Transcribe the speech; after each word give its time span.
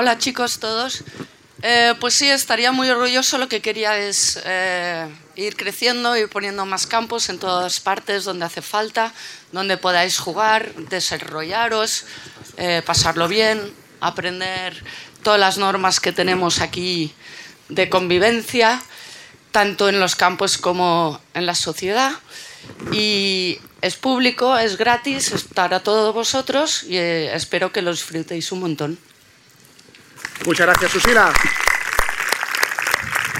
Hola 0.00 0.16
chicos 0.16 0.60
todos. 0.60 1.04
Eh, 1.60 1.92
pues 2.00 2.14
sí, 2.14 2.26
estaría 2.26 2.72
muy 2.72 2.88
orgulloso. 2.88 3.36
Lo 3.36 3.50
que 3.50 3.60
quería 3.60 3.98
es 3.98 4.40
eh, 4.46 5.06
ir 5.36 5.56
creciendo, 5.56 6.16
ir 6.16 6.30
poniendo 6.30 6.64
más 6.64 6.86
campos 6.86 7.28
en 7.28 7.38
todas 7.38 7.80
partes 7.80 8.24
donde 8.24 8.46
hace 8.46 8.62
falta, 8.62 9.12
donde 9.52 9.76
podáis 9.76 10.18
jugar, 10.18 10.74
desarrollaros, 10.88 12.06
eh, 12.56 12.80
pasarlo 12.86 13.28
bien, 13.28 13.60
aprender 14.00 14.82
todas 15.22 15.38
las 15.38 15.58
normas 15.58 16.00
que 16.00 16.12
tenemos 16.12 16.62
aquí 16.62 17.12
de 17.68 17.90
convivencia, 17.90 18.80
tanto 19.50 19.90
en 19.90 20.00
los 20.00 20.16
campos 20.16 20.56
como 20.56 21.20
en 21.34 21.44
la 21.44 21.54
sociedad. 21.54 22.12
Y 22.90 23.58
es 23.82 23.96
público, 23.96 24.56
es 24.56 24.78
gratis, 24.78 25.30
estar 25.32 25.74
a 25.74 25.82
todos 25.82 26.14
vosotros 26.14 26.84
y 26.84 26.96
espero 26.96 27.70
que 27.70 27.82
lo 27.82 27.90
disfrutéis 27.90 28.50
un 28.50 28.60
montón. 28.60 29.09
Muchas 30.46 30.66
gracias, 30.66 30.92
Susila. 30.92 31.32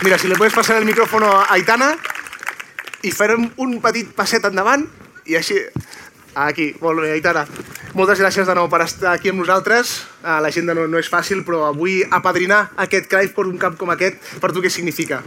Mira, 0.02 0.18
si 0.18 0.28
le 0.28 0.36
puedes 0.36 0.54
pasar 0.54 0.76
el 0.76 0.84
micrófono 0.84 1.30
a 1.30 1.46
Aitana 1.52 1.94
i 3.02 3.10
farem 3.12 3.50
un 3.56 3.78
petit 3.80 4.08
passet 4.16 4.44
endavant 4.48 4.86
i 5.28 5.36
així... 5.40 5.60
Aquí, 6.40 6.68
molt 6.78 7.00
bé, 7.02 7.10
Aitana. 7.16 7.42
Moltes 7.98 8.20
gràcies 8.22 8.46
de 8.46 8.54
nou 8.54 8.68
per 8.70 8.84
estar 8.84 9.16
aquí 9.16 9.32
amb 9.32 9.42
nosaltres. 9.42 9.96
Uh, 10.22 10.38
la 10.44 10.52
gent 10.54 10.68
no, 10.68 10.86
no 10.86 11.00
és 11.00 11.08
fàcil, 11.10 11.40
però 11.44 11.64
avui 11.66 12.04
apadrinar 12.06 12.68
aquest 12.84 13.08
Cruyff 13.10 13.34
per 13.34 13.48
un 13.50 13.58
camp 13.58 13.74
com 13.80 13.90
aquest, 13.90 14.20
per 14.40 14.52
tu 14.54 14.62
què 14.62 14.70
significa? 14.70 15.18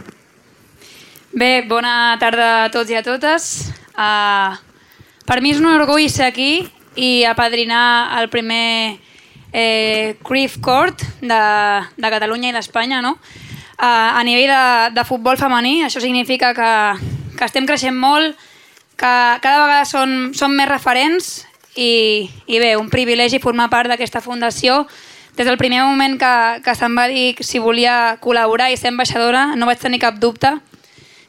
Bé, 1.34 1.66
bona 1.68 2.16
tarda 2.22 2.48
a 2.64 2.70
tots 2.72 2.94
i 2.94 2.96
a 2.96 3.02
totes. 3.04 3.50
Uh, 3.92 4.56
per 5.28 5.42
mi 5.44 5.52
és 5.52 5.60
un 5.60 5.68
orgull 5.74 6.08
ser 6.08 6.30
aquí 6.30 6.64
i 6.96 7.26
apadrinar 7.28 8.16
el 8.22 8.30
primer 8.32 8.96
eh, 9.54 10.16
Cruyff 10.26 10.58
Court 10.60 11.00
de, 11.22 11.42
de 11.96 12.10
Catalunya 12.10 12.50
i 12.50 12.56
d'Espanya, 12.56 13.00
no? 13.00 13.14
Uh, 13.74 14.18
a 14.18 14.22
nivell 14.26 14.50
de, 14.50 14.66
de 14.94 15.04
futbol 15.06 15.38
femení, 15.38 15.80
això 15.86 16.02
significa 16.02 16.52
que, 16.54 16.70
que 17.38 17.46
estem 17.46 17.66
creixent 17.66 17.96
molt, 17.96 18.36
que 18.98 19.14
cada 19.42 19.64
vegada 19.64 19.86
són, 19.86 20.32
són 20.34 20.54
més 20.54 20.68
referents 20.70 21.32
i, 21.74 22.28
i 22.46 22.60
bé, 22.62 22.74
un 22.78 22.90
privilegi 22.90 23.42
formar 23.42 23.70
part 23.70 23.90
d'aquesta 23.90 24.22
fundació. 24.22 24.84
Des 25.34 25.46
del 25.46 25.58
primer 25.58 25.82
moment 25.82 26.14
que, 26.18 26.34
que 26.62 26.74
se'm 26.78 26.94
va 26.94 27.08
dir 27.10 27.34
si 27.42 27.58
volia 27.58 28.16
col·laborar 28.22 28.70
i 28.70 28.78
ser 28.78 28.92
ambaixadora, 28.92 29.52
no 29.58 29.66
vaig 29.66 29.82
tenir 29.82 29.98
cap 30.02 30.18
dubte. 30.22 30.52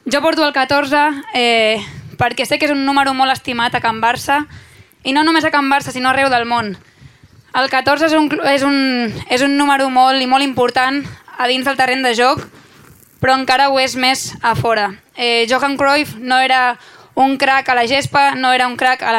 Jo 0.06 0.22
porto 0.22 0.46
el 0.46 0.54
14 0.54 1.00
eh, 1.34 1.82
perquè 2.18 2.46
sé 2.46 2.58
que 2.58 2.70
és 2.70 2.74
un 2.74 2.86
número 2.86 3.14
molt 3.14 3.34
estimat 3.34 3.74
a 3.74 3.82
Can 3.82 3.98
Barça, 4.02 4.44
i 5.02 5.14
no 5.14 5.26
només 5.26 5.46
a 5.46 5.50
Can 5.54 5.70
Barça, 5.70 5.90
sinó 5.94 6.10
arreu 6.10 6.30
del 6.30 6.46
món. 6.46 6.76
El 7.56 7.70
14 7.72 8.10
és 8.10 8.12
un, 8.12 8.26
és 8.52 8.62
un, 8.66 8.76
és 9.32 9.40
un 9.40 9.56
número 9.56 9.88
molt 9.88 10.20
i 10.20 10.26
molt 10.28 10.44
important 10.44 11.00
a 11.38 11.46
dins 11.48 11.64
del 11.64 11.78
terreny 11.78 12.02
de 12.04 12.12
joc, 12.16 12.42
però 13.20 13.36
encara 13.38 13.70
ho 13.72 13.78
és 13.80 13.94
més 13.96 14.34
a 14.44 14.52
fora. 14.58 14.90
Eh, 15.16 15.46
Johan 15.48 15.78
Cruyff 15.80 16.18
no 16.20 16.36
era 16.44 16.76
un 17.16 17.38
crac 17.40 17.70
a 17.72 17.78
la 17.78 17.86
gespa, 17.88 18.34
no 18.36 18.52
era 18.52 18.68
un 18.68 18.76
crac 18.76 19.02
a 19.02 19.14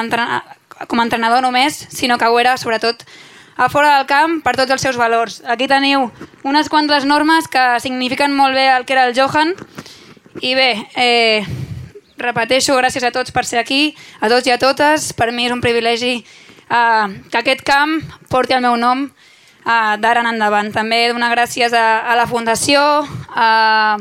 com 0.85 0.99
a 0.99 1.03
entrenador 1.03 1.41
només, 1.41 1.73
sinó 1.89 2.19
que 2.21 2.29
ho 2.29 2.39
era 2.39 2.57
sobretot 2.57 3.01
a 3.57 3.69
fora 3.73 3.95
del 3.97 4.05
camp 4.05 4.43
per 4.45 4.53
tots 4.55 4.71
els 4.71 4.81
seus 4.85 4.97
valors. 5.01 5.41
Aquí 5.49 5.65
teniu 5.67 6.11
unes 6.45 6.69
quantes 6.69 7.05
normes 7.09 7.47
que 7.49 7.79
signifiquen 7.81 8.35
molt 8.37 8.53
bé 8.53 8.69
el 8.69 8.85
que 8.85 8.93
era 8.93 9.07
el 9.09 9.17
Johan 9.17 9.55
i 10.45 10.53
bé, 10.53 10.75
eh, 10.93 11.41
repeteixo, 12.17 12.77
gràcies 12.77 13.03
a 13.03 13.11
tots 13.11 13.33
per 13.33 13.45
ser 13.45 13.57
aquí, 13.57 13.95
a 14.21 14.29
tots 14.29 14.45
i 14.45 14.53
a 14.53 14.59
totes. 14.61 15.13
Per 15.17 15.31
mi 15.31 15.47
és 15.47 15.51
un 15.51 15.61
privilegi 15.61 16.21
uh, 16.69 17.07
que 17.31 17.41
aquest 17.41 17.63
camp 17.67 17.99
porti 18.31 18.55
el 18.57 18.63
meu 18.65 18.77
nom 18.79 19.07
uh, 19.07 19.95
d'ara 19.99 20.23
en 20.23 20.31
endavant. 20.33 20.71
També 20.75 21.07
donar 21.11 21.31
gràcies 21.35 21.73
a, 21.73 21.87
a 22.07 22.15
la 22.19 22.27
Fundació, 22.29 22.81
a, 23.29 23.97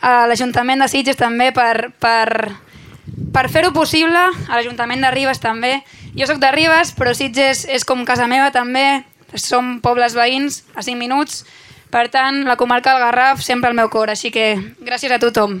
a 0.00 0.14
l'Ajuntament 0.30 0.82
de 0.82 0.88
Sitges 0.92 1.18
també 1.20 1.50
per, 1.56 1.90
per, 2.02 2.54
per 3.34 3.46
fer-ho 3.52 3.72
possible, 3.76 4.22
a 4.22 4.54
l'Ajuntament 4.54 5.04
de 5.04 5.12
Ribes 5.14 5.42
també. 5.42 5.78
Jo 6.16 6.28
sóc 6.30 6.40
de 6.40 6.50
Ribes, 6.54 6.94
però 6.96 7.12
Sitges 7.14 7.66
és 7.68 7.84
com 7.84 8.06
casa 8.08 8.28
meva 8.30 8.50
també, 8.54 9.04
som 9.36 9.78
pobles 9.84 10.14
veïns 10.16 10.62
a 10.74 10.82
5 10.82 10.96
minuts, 10.98 11.44
per 11.90 12.08
tant, 12.10 12.42
la 12.48 12.56
comarca 12.58 12.92
del 12.92 13.04
Garraf 13.04 13.42
sempre 13.44 13.70
al 13.70 13.76
meu 13.78 13.88
cor, 13.92 14.10
així 14.10 14.32
que 14.34 14.56
gràcies 14.82 15.12
a 15.12 15.20
tothom. 15.22 15.60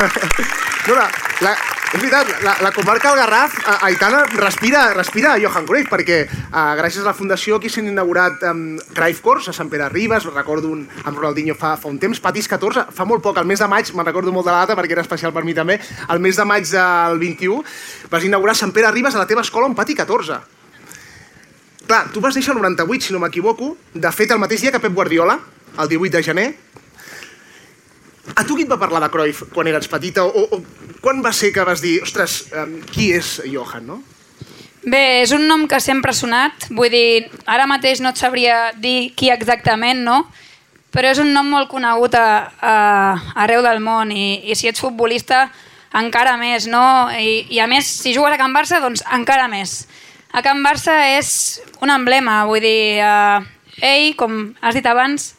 No, 0.00 0.94
la, 0.96 1.08
la, 1.44 1.52
és 1.90 1.98
veritat, 1.98 2.28
la, 2.46 2.52
la 2.62 2.70
comarca 2.70 3.10
del 3.10 3.18
Garraf, 3.18 3.54
Aitana, 3.82 4.20
respira, 4.38 4.84
respira 4.94 5.32
Johan 5.42 5.64
Cruyff, 5.66 5.88
perquè 5.90 6.20
a, 6.52 6.76
gràcies 6.78 7.02
a 7.02 7.08
la 7.08 7.14
Fundació 7.18 7.56
aquí 7.58 7.66
s'han 7.66 7.88
inaugurat 7.90 8.44
um, 8.46 8.76
Cruyff 8.94 9.18
Courts 9.24 9.48
a 9.50 9.54
Sant 9.56 9.66
Pere 9.72 9.88
Ribes, 9.90 10.28
recordo 10.30 10.70
un, 10.70 10.84
amb 11.02 11.18
Ronaldinho 11.18 11.56
fa, 11.58 11.72
fa 11.82 11.90
un 11.90 11.98
temps, 11.98 12.20
Patis 12.22 12.46
14, 12.52 12.86
fa 12.94 13.08
molt 13.10 13.24
poc, 13.24 13.40
el 13.42 13.50
mes 13.50 13.58
de 13.58 13.66
maig, 13.66 13.90
me'n 13.90 14.06
recordo 14.06 14.30
molt 14.30 14.46
de 14.46 14.54
la 14.54 14.60
data 14.62 14.78
perquè 14.78 14.94
era 14.94 15.02
especial 15.02 15.34
per 15.34 15.42
mi 15.42 15.56
també, 15.56 15.80
el 16.06 16.22
mes 16.22 16.38
de 16.38 16.46
maig 16.46 16.70
del 16.70 17.18
21, 17.18 17.58
vas 18.14 18.30
inaugurar 18.30 18.54
Sant 18.54 18.70
Pere 18.76 18.94
Ribes 18.94 19.18
a 19.18 19.24
la 19.24 19.26
teva 19.26 19.42
escola 19.42 19.66
un 19.66 19.74
pati 19.74 19.98
14. 19.98 20.38
Clar, 21.90 22.04
tu 22.14 22.22
vas 22.22 22.38
néixer 22.38 22.54
el 22.54 22.62
98, 22.62 23.08
si 23.08 23.18
no 23.18 23.18
m'equivoco, 23.18 23.74
de 23.98 24.14
fet 24.14 24.30
el 24.30 24.38
mateix 24.38 24.62
dia 24.62 24.70
que 24.70 24.78
Pep 24.78 24.94
Guardiola, 24.94 25.40
el 25.74 25.90
18 25.90 26.20
de 26.20 26.22
gener, 26.22 26.50
a 28.36 28.44
tu 28.44 28.56
qui 28.56 28.64
et 28.66 28.70
va 28.70 28.78
parlar 28.80 29.00
de 29.04 29.10
Cruyff 29.12 29.48
quan 29.54 29.68
eres 29.70 29.88
petita? 29.88 30.24
O, 30.24 30.46
o 30.56 30.62
quan 31.00 31.22
va 31.24 31.32
ser 31.32 31.52
que 31.54 31.64
vas 31.64 31.82
dir, 31.82 32.00
ostres, 32.04 32.44
um, 32.52 32.78
qui 32.92 33.10
és 33.16 33.38
Johan, 33.48 33.86
no? 33.88 34.00
Bé, 34.80 35.20
és 35.22 35.32
un 35.36 35.44
nom 35.48 35.66
que 35.68 35.80
sempre 35.80 36.12
ha 36.12 36.16
sonat. 36.16 36.68
Vull 36.72 36.92
dir, 36.92 37.28
ara 37.44 37.66
mateix 37.68 38.00
no 38.00 38.12
et 38.12 38.20
sabria 38.20 38.70
dir 38.76 39.12
qui 39.16 39.28
exactament, 39.32 40.04
no? 40.06 40.22
Però 40.90 41.10
és 41.12 41.20
un 41.22 41.34
nom 41.34 41.46
molt 41.46 41.68
conegut 41.70 42.16
a, 42.18 42.28
a, 42.60 42.76
arreu 43.44 43.62
del 43.62 43.82
món 43.84 44.10
i, 44.10 44.40
i 44.50 44.56
si 44.58 44.70
ets 44.70 44.82
futbolista 44.82 45.44
encara 45.96 46.36
més, 46.40 46.66
no? 46.70 47.10
I, 47.12 47.44
I 47.52 47.60
a 47.60 47.68
més, 47.70 47.88
si 48.02 48.14
jugues 48.16 48.34
a 48.34 48.40
Can 48.40 48.56
Barça, 48.56 48.80
doncs 48.82 49.04
encara 49.12 49.48
més. 49.52 49.84
A 50.32 50.42
Can 50.46 50.64
Barça 50.64 50.96
és 51.12 51.60
un 51.82 51.92
emblema, 51.92 52.44
vull 52.48 52.62
dir, 52.62 53.02
eh, 53.02 53.40
ell, 53.82 54.14
com 54.16 54.54
has 54.62 54.78
dit 54.78 54.86
abans, 54.86 55.32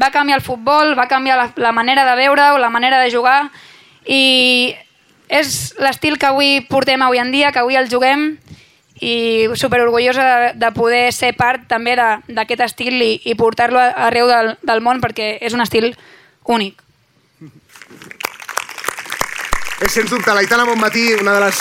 va 0.00 0.10
canviar 0.14 0.38
el 0.38 0.44
futbol, 0.44 0.94
va 0.98 1.08
canviar 1.08 1.36
la, 1.36 1.48
la 1.56 1.72
manera 1.72 2.04
de 2.08 2.16
veure 2.16 2.52
o 2.52 2.58
la 2.58 2.70
manera 2.70 3.00
de 3.02 3.10
jugar 3.12 3.50
i 4.06 4.74
és 5.28 5.74
l'estil 5.78 6.16
que 6.18 6.30
avui 6.30 6.60
portem 6.68 7.02
avui 7.04 7.20
en 7.20 7.32
dia, 7.32 7.52
que 7.52 7.60
avui 7.60 7.76
el 7.76 7.90
juguem 7.90 8.38
i 9.00 9.46
super 9.54 9.80
orgullosa 9.84 10.24
de, 10.24 10.52
de 10.58 10.70
poder 10.74 11.12
ser 11.12 11.34
part 11.38 11.68
també 11.70 11.94
d'aquest 11.98 12.64
estil 12.66 12.96
i, 13.02 13.12
i 13.24 13.36
portar-lo 13.38 13.78
arreu 13.80 14.26
del, 14.30 14.54
del 14.62 14.82
món 14.82 15.02
perquè 15.04 15.36
és 15.40 15.54
un 15.54 15.62
estil 15.62 15.92
únic. 16.48 16.80
És 19.78 19.94
sens 19.94 20.10
dubte 20.10 20.34
l'Aitana 20.34 20.64
Montmatí, 20.66 21.12
una 21.20 21.36
de 21.36 21.44
les 21.46 21.60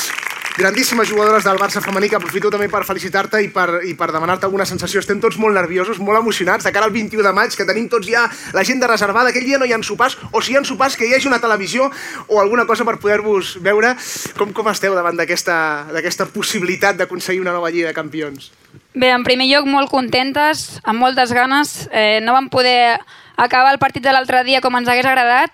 grandíssimes 0.57 1.07
jugadores 1.07 1.43
del 1.43 1.57
Barça 1.57 1.81
femení, 1.85 2.09
que 2.09 2.17
aprofito 2.17 2.49
també 2.49 2.65
per 2.67 2.81
felicitar-te 2.83 3.43
i 3.45 3.49
per, 3.53 3.83
i 3.85 3.93
per 3.93 4.09
demanar-te 4.09 4.47
alguna 4.47 4.65
sensació. 4.65 4.99
Estem 5.03 5.21
tots 5.21 5.37
molt 5.37 5.53
nerviosos, 5.53 5.99
molt 6.01 6.17
emocionats, 6.17 6.65
de 6.65 6.73
cara 6.73 6.89
al 6.89 6.93
21 6.95 7.21
de 7.21 7.33
maig, 7.37 7.53
que 7.53 7.65
tenim 7.67 7.85
tots 7.91 8.09
ja 8.09 8.25
l'agenda 8.57 8.89
reservada. 8.89 9.29
Aquell 9.29 9.45
dia 9.45 9.59
no 9.61 9.69
hi 9.69 9.75
ha 9.75 9.81
sopars, 9.85 10.17
o 10.31 10.41
si 10.41 10.55
hi 10.55 10.57
ha 10.57 10.63
sopars, 10.65 10.97
que 10.97 11.05
hi 11.05 11.13
hagi 11.13 11.29
una 11.29 11.39
televisió 11.39 11.91
o 12.27 12.41
alguna 12.41 12.65
cosa 12.65 12.85
per 12.89 12.97
poder-vos 12.97 13.57
veure. 13.61 13.93
Com, 14.37 14.49
com 14.51 14.71
esteu 14.73 14.97
davant 14.97 15.19
d'aquesta 15.21 16.31
possibilitat 16.33 16.97
d'aconseguir 16.97 17.45
una 17.45 17.53
nova 17.53 17.69
Lliga 17.69 17.93
de 17.93 17.97
Campions? 17.97 18.49
Bé, 18.97 19.11
en 19.13 19.21
primer 19.23 19.45
lloc, 19.51 19.69
molt 19.69 19.93
contentes, 19.93 20.81
amb 20.83 21.05
moltes 21.05 21.31
ganes. 21.37 21.85
Eh, 21.91 22.17
no 22.25 22.33
vam 22.33 22.49
poder 22.49 22.97
acabar 23.37 23.75
el 23.75 23.79
partit 23.79 24.01
de 24.01 24.11
l'altre 24.11 24.41
dia 24.43 24.61
com 24.65 24.73
ens 24.75 24.89
hagués 24.89 25.05
agradat, 25.05 25.53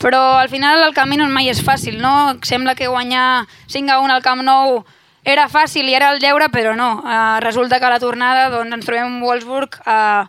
però 0.00 0.38
al 0.38 0.48
final 0.48 0.82
el 0.82 0.94
camí 0.94 1.18
no 1.18 1.28
mai 1.28 1.50
és 1.52 1.62
fàcil, 1.64 1.98
no? 2.00 2.38
Sembla 2.46 2.74
que 2.78 2.90
guanyar 2.90 3.46
5 3.68 3.92
a 3.92 4.00
1 4.00 4.14
al 4.14 4.24
Camp 4.24 4.42
Nou 4.46 4.82
era 5.24 5.48
fàcil 5.48 5.88
i 5.88 5.94
era 5.94 6.10
el 6.12 6.20
deure, 6.22 6.48
però 6.50 6.74
no. 6.76 7.02
Uh, 7.02 7.38
resulta 7.44 7.78
que 7.78 7.86
a 7.86 7.92
la 7.92 8.00
tornada 8.02 8.48
doncs, 8.50 8.74
ens 8.74 8.86
trobem 8.88 9.06
un 9.06 9.22
Wolfsburg 9.22 9.78
uh, 9.86 10.26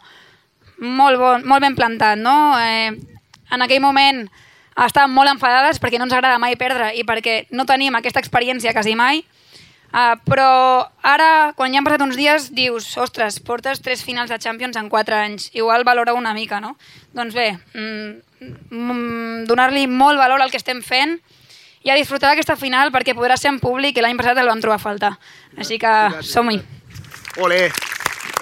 molt, 0.83 1.19
bon, 1.19 1.45
molt 1.47 1.63
ben 1.63 1.75
plantat, 1.75 2.19
no? 2.19 2.53
Eh, 2.59 2.93
en 3.53 3.65
aquell 3.65 3.81
moment 3.81 4.25
estàvem 4.73 5.13
molt 5.13 5.29
enfadades 5.29 5.79
perquè 5.81 5.99
no 6.01 6.07
ens 6.07 6.15
agrada 6.17 6.41
mai 6.41 6.57
perdre 6.57 6.91
i 6.97 7.03
perquè 7.05 7.43
no 7.53 7.65
tenim 7.69 7.93
aquesta 7.95 8.21
experiència 8.21 8.73
quasi 8.73 8.97
mai, 8.97 9.23
Uh, 9.93 10.15
però 10.25 10.89
ara, 11.05 11.53
quan 11.53 11.69
ja 11.69 11.77
han 11.77 11.85
passat 11.85 12.01
uns 12.01 12.15
dies, 12.17 12.47
dius, 12.57 12.87
ostres, 12.97 13.35
portes 13.45 13.77
tres 13.85 14.01
finals 14.01 14.31
de 14.33 14.39
Champions 14.41 14.79
en 14.79 14.87
quatre 14.89 15.13
anys, 15.13 15.51
igual 15.53 15.85
valora 15.85 16.15
una 16.17 16.31
mica, 16.33 16.57
no? 16.57 16.71
Doncs 17.13 17.35
bé, 17.37 17.51
mm, 17.77 18.32
donar-li 19.47 19.87
molt 19.87 20.19
valor 20.19 20.41
al 20.41 20.51
que 20.51 20.61
estem 20.61 20.81
fent 20.81 21.17
i 21.83 21.91
a 21.91 21.97
disfrutar 21.99 22.31
d'aquesta 22.31 22.55
final 22.55 22.93
perquè 22.95 23.15
podrà 23.15 23.37
ser 23.37 23.51
en 23.51 23.59
públic 23.59 23.97
i 23.97 24.05
l'any 24.05 24.19
passat 24.19 24.39
el 24.39 24.47
vam 24.47 24.61
trobar 24.63 24.79
a 24.79 24.83
falta. 24.83 25.11
Així 25.57 25.79
que 25.81 25.93
som-hi. 26.23 26.61
Ole, 27.43 27.65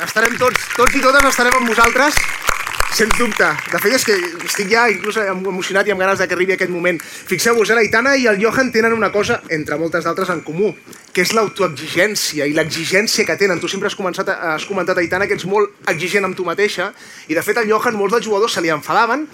estarem 0.03 0.37
tots, 0.37 0.69
tots 0.77 0.95
i 0.95 1.01
totes 1.01 1.31
estarem 1.31 1.57
amb 1.61 1.73
vosaltres 1.73 2.19
Sens 2.91 3.17
dubte. 3.17 3.45
De 3.71 3.79
fet, 3.79 3.93
és 3.95 4.03
que 4.03 4.15
estic 4.43 4.67
ja 4.73 4.81
inclús 4.91 5.15
emocionat 5.21 5.87
i 5.87 5.93
amb 5.93 6.03
ganes 6.03 6.19
de 6.19 6.25
que 6.27 6.35
arribi 6.35 6.57
aquest 6.57 6.73
moment. 6.73 6.97
Fixeu-vos, 7.01 7.69
eh, 7.71 7.77
l'Aitana 7.77 8.17
i 8.19 8.27
el 8.27 8.39
Johan 8.41 8.71
tenen 8.71 8.91
una 8.91 9.09
cosa, 9.13 9.39
entre 9.47 9.77
moltes 9.79 10.03
d'altres, 10.03 10.29
en 10.29 10.41
comú. 10.41 10.75
que 11.11 11.21
és 11.21 11.33
l'autoexigència 11.35 12.45
i 12.47 12.53
l'exigència 12.53 13.25
que 13.25 13.35
tenen. 13.35 13.59
Tu 13.59 13.67
sempre 13.67 13.87
has, 13.87 13.95
començat, 13.95 14.29
has 14.29 14.63
comentat, 14.63 14.97
Aitana, 14.97 15.27
que 15.27 15.33
ets 15.33 15.43
molt 15.43 15.69
exigent 15.91 16.23
amb 16.23 16.37
tu 16.37 16.45
mateixa, 16.45 16.93
i 17.27 17.33
de 17.35 17.41
fet 17.43 17.57
el 17.57 17.67
Johan, 17.67 17.97
molts 17.99 18.13
dels 18.13 18.25
jugadors 18.25 18.53
se 18.53 18.61
li 18.61 18.69
enfadaven 18.69 19.27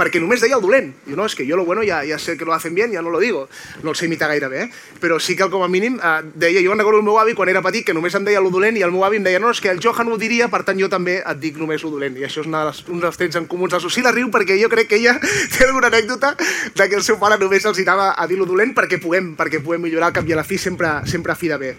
perquè 0.00 0.22
només 0.22 0.40
deia 0.40 0.56
el 0.56 0.64
dolent. 0.64 0.90
Diu, 1.04 1.18
no, 1.18 1.26
és 1.28 1.36
que 1.36 1.44
jo 1.44 1.58
lo 1.58 1.66
bueno 1.68 1.84
ja, 1.84 2.00
ja 2.08 2.18
sé 2.18 2.38
que 2.40 2.48
lo 2.48 2.54
hacen 2.56 2.74
bien, 2.74 2.92
ja 2.94 3.02
no 3.04 3.12
lo 3.12 3.20
digo. 3.20 3.48
No 3.84 3.92
el 3.92 3.96
sé 3.96 4.08
imitar 4.08 4.30
gaire 4.32 4.48
bé, 4.48 4.62
eh? 4.64 4.70
però 5.00 5.20
sí 5.20 5.36
que 5.36 5.48
com 5.52 5.62
a 5.62 5.68
mínim 5.68 5.98
eh, 6.00 6.14
deia, 6.34 6.62
jo 6.64 6.74
recordo 6.74 7.00
el 7.00 7.04
meu 7.04 7.18
avi 7.20 7.34
quan 7.36 7.52
era 7.52 7.60
petit 7.62 7.84
que 7.86 7.94
només 7.94 8.14
em 8.16 8.24
deia 8.24 8.40
lo 8.40 8.50
dolent 8.50 8.78
i 8.80 8.84
el 8.86 8.94
meu 8.94 9.04
avi 9.04 9.20
em 9.20 9.26
deia, 9.26 9.40
no, 9.42 9.50
és 9.52 9.60
que 9.60 9.68
el 9.72 9.80
Johan 9.82 10.08
ho 10.08 10.16
diria, 10.20 10.48
per 10.48 10.62
tant 10.64 10.80
jo 10.80 10.88
també 10.88 11.18
et 11.20 11.40
dic 11.42 11.58
només 11.60 11.84
lo 11.84 11.92
dolent. 11.92 12.16
I 12.16 12.24
això 12.28 12.44
és 12.44 12.48
una 12.48 12.64
de 12.64 12.70
les, 12.70 12.82
un 12.88 13.04
dels 13.04 13.20
trets 13.20 13.36
en 13.36 13.48
comuns. 13.50 13.76
La 13.76 13.82
Lucila 13.84 14.14
riu 14.16 14.30
perquè 14.32 14.56
jo 14.60 14.70
crec 14.72 14.88
que 14.88 15.00
ella 15.00 15.18
té 15.52 15.66
alguna 15.66 15.92
anècdota 15.92 16.32
de 16.36 16.88
que 16.88 16.96
el 16.96 17.04
seu 17.04 17.20
pare 17.20 17.38
només 17.40 17.66
els 17.68 17.84
anava 17.84 18.14
a 18.16 18.26
dir 18.30 18.40
lo 18.40 18.48
dolent 18.48 18.72
perquè 18.76 19.00
puguem, 19.02 19.34
perquè 19.36 19.60
puguem 19.60 19.84
millorar 19.84 20.10
al 20.10 20.16
cap 20.16 20.28
i 20.28 20.34
a 20.34 20.40
la 20.40 20.46
fi 20.46 20.58
sempre, 20.58 21.00
sempre 21.10 21.36
a 21.36 21.38
fi 21.38 21.52
de 21.52 21.60
bé. 21.60 21.76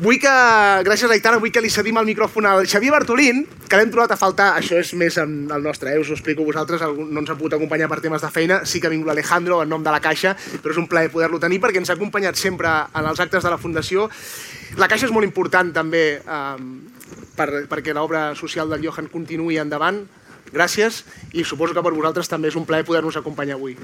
Vull 0.00 0.16
que, 0.16 0.32
gràcies 0.86 1.10
a 1.10 1.12
Aitana, 1.12 1.38
vull 1.42 1.52
que 1.52 1.60
li 1.60 1.68
cedim 1.70 1.98
el 2.00 2.06
micròfon 2.08 2.46
al 2.48 2.64
Xavier 2.70 2.94
Bartolín, 2.94 3.42
que 3.68 3.76
l'hem 3.76 3.90
trobat 3.92 4.14
a 4.14 4.16
faltar, 4.16 4.46
això 4.56 4.78
és 4.80 4.92
més 4.96 5.18
en 5.20 5.50
el 5.52 5.62
nostre, 5.62 5.92
eh? 5.92 6.00
us 6.00 6.08
ho 6.08 6.16
explico 6.16 6.46
vosaltres, 6.46 6.80
no 6.80 7.20
ens 7.20 7.28
ha 7.28 7.36
pogut 7.36 7.58
acompanyar 7.58 7.90
per 7.90 8.00
temes 8.00 8.24
de 8.24 8.30
feina, 8.32 8.62
sí 8.64 8.80
que 8.80 8.88
ha 8.88 8.92
vingut 8.92 9.10
l'Alejandro 9.10 9.60
en 9.62 9.68
nom 9.68 9.84
de 9.84 9.92
la 9.92 10.00
Caixa, 10.00 10.32
però 10.62 10.72
és 10.72 10.80
un 10.80 10.88
plaer 10.88 11.10
poder-lo 11.12 11.42
tenir 11.42 11.60
perquè 11.60 11.82
ens 11.82 11.92
ha 11.92 11.98
acompanyat 11.98 12.40
sempre 12.40 12.72
en 12.88 13.10
els 13.10 13.20
actes 13.20 13.44
de 13.44 13.52
la 13.52 13.60
Fundació. 13.60 14.08
La 14.80 14.88
Caixa 14.88 15.10
és 15.10 15.12
molt 15.12 15.28
important 15.28 15.74
també 15.76 16.04
eh, 16.16 16.64
per, 17.36 17.50
perquè 17.68 17.92
l'obra 17.92 18.30
social 18.38 18.72
del 18.72 18.88
Johan 18.88 19.12
continuï 19.12 19.60
endavant. 19.60 20.00
Gràcies 20.52 21.04
i 21.36 21.44
suposo 21.44 21.76
que 21.76 21.84
per 21.84 21.92
vosaltres 21.92 22.32
també 22.32 22.48
és 22.48 22.56
un 22.56 22.64
plaer 22.68 22.88
poder-nos 22.88 23.20
acompanyar 23.20 23.60
avui. 23.60 23.76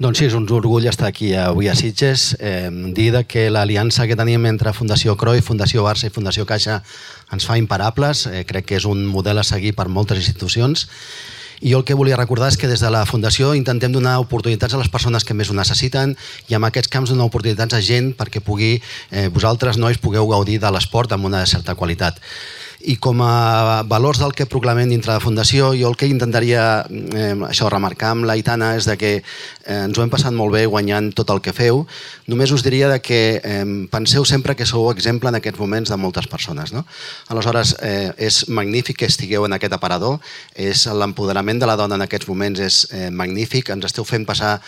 Doncs 0.00 0.18
sí, 0.18 0.24
és 0.24 0.34
un 0.34 0.46
orgull 0.48 0.86
estar 0.88 1.08
aquí 1.10 1.32
avui 1.36 1.68
a 1.68 1.74
Sitges. 1.76 2.36
Eh, 2.40 2.70
dir 2.96 3.12
que 3.28 3.50
l'aliança 3.50 4.06
que 4.08 4.16
tenim 4.16 4.46
entre 4.48 4.72
Fundació 4.72 5.16
Croi, 5.20 5.42
Fundació 5.44 5.84
Barça 5.84 6.08
i 6.08 6.14
Fundació 6.14 6.46
Caixa 6.48 6.80
ens 7.32 7.44
fa 7.44 7.58
imparables. 7.60 8.24
Eh, 8.26 8.44
crec 8.48 8.70
que 8.70 8.78
és 8.80 8.86
un 8.88 9.04
model 9.06 9.38
a 9.38 9.44
seguir 9.44 9.74
per 9.76 9.88
moltes 9.88 10.18
institucions. 10.18 10.86
I 11.60 11.74
jo 11.74 11.78
el 11.78 11.84
que 11.84 11.94
volia 11.94 12.16
recordar 12.16 12.48
és 12.50 12.56
que 12.58 12.66
des 12.66 12.80
de 12.80 12.90
la 12.90 13.04
Fundació 13.06 13.52
intentem 13.54 13.92
donar 13.92 14.16
oportunitats 14.18 14.74
a 14.74 14.80
les 14.80 14.88
persones 14.88 15.22
que 15.24 15.34
més 15.34 15.50
ho 15.50 15.54
necessiten 15.54 16.16
i 16.48 16.56
en 16.56 16.64
aquests 16.64 16.90
camps 16.90 17.12
donar 17.12 17.28
oportunitats 17.28 17.76
a 17.76 17.82
gent 17.84 18.14
perquè 18.18 18.40
pugui, 18.40 18.80
eh, 19.10 19.28
vosaltres, 19.28 19.78
nois, 19.78 19.98
pugueu 19.98 20.26
gaudir 20.26 20.58
de 20.58 20.72
l'esport 20.72 21.12
amb 21.12 21.28
una 21.28 21.44
certa 21.46 21.76
qualitat. 21.76 22.18
I 22.84 22.96
com 22.98 23.20
a 23.22 23.82
valors 23.86 24.18
del 24.18 24.32
que 24.34 24.46
proclamem 24.50 24.90
dintre 24.90 25.12
de 25.12 25.18
la 25.18 25.22
Fundació, 25.22 25.70
jo 25.78 25.90
el 25.90 25.96
que 25.98 26.08
intentaria 26.10 26.82
eh, 26.90 27.34
això 27.46 27.68
remarcar 27.70 28.10
amb 28.12 28.26
l'Aitana 28.26 28.72
és 28.78 28.88
de 28.90 28.96
que 28.98 29.12
eh, 29.20 29.22
ens 29.76 29.98
ho 29.98 30.02
hem 30.02 30.10
passat 30.10 30.34
molt 30.34 30.54
bé 30.54 30.64
guanyant 30.66 31.12
tot 31.14 31.30
el 31.30 31.42
que 31.44 31.54
feu. 31.54 31.84
Només 32.26 32.50
us 32.50 32.64
diria 32.66 32.90
de 32.90 32.98
que 33.04 33.20
eh, 33.38 33.64
penseu 33.92 34.26
sempre 34.26 34.56
que 34.58 34.66
sou 34.66 34.90
exemple 34.90 35.30
en 35.30 35.38
aquests 35.38 35.62
moments 35.62 35.92
de 35.92 36.00
moltes 36.00 36.26
persones. 36.26 36.74
No? 36.74 36.84
Aleshores, 37.30 37.76
eh, 37.86 38.10
és 38.18 38.44
magnífic 38.48 39.02
que 39.02 39.10
estigueu 39.10 39.46
en 39.46 39.54
aquest 39.58 39.78
aparador, 39.78 40.18
és 40.54 40.86
l'empoderament 40.86 41.62
de 41.62 41.70
la 41.70 41.78
dona 41.78 42.00
en 42.00 42.06
aquests 42.08 42.30
moments 42.30 42.62
és 42.62 42.86
eh, 42.90 43.10
magnífic, 43.10 43.70
ens 43.70 43.92
esteu 43.92 44.08
fent 44.08 44.26
passar 44.26 44.58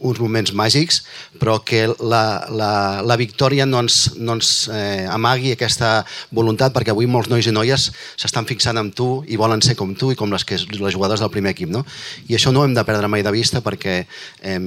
uns 0.00 0.18
moments 0.20 0.52
màgics, 0.56 1.02
però 1.40 1.58
que 1.64 1.86
la, 1.86 2.44
la, 2.50 2.72
la 3.06 3.16
victòria 3.16 3.66
no 3.66 3.80
ens, 3.84 4.14
no 4.18 4.36
ens 4.36 4.68
eh, 4.72 5.06
amagui 5.10 5.54
aquesta 5.54 6.02
voluntat, 6.34 6.74
perquè 6.74 6.92
avui 6.92 7.06
molts 7.10 7.30
nois 7.32 7.46
i 7.46 7.54
noies 7.54 7.90
s'estan 8.20 8.48
fixant 8.48 8.78
en 8.80 8.90
tu 8.92 9.08
i 9.30 9.38
volen 9.40 9.62
ser 9.64 9.76
com 9.78 9.94
tu 9.98 10.10
i 10.12 10.18
com 10.18 10.32
les, 10.34 10.44
que, 10.44 10.58
les 10.58 10.94
jugadores 10.96 11.22
del 11.22 11.32
primer 11.32 11.54
equip. 11.54 11.70
No? 11.72 11.84
I 12.28 12.38
això 12.38 12.52
no 12.52 12.62
ho 12.62 12.68
hem 12.68 12.76
de 12.76 12.84
perdre 12.86 13.10
mai 13.10 13.24
de 13.24 13.32
vista 13.34 13.62
perquè 13.64 14.00
eh, 14.04 14.60